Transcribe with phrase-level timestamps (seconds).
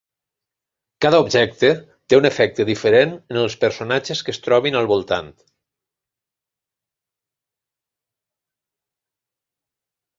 [1.05, 1.69] Cada objecte
[2.13, 5.31] té un efecte diferent en els personatges que es trobin al voltant.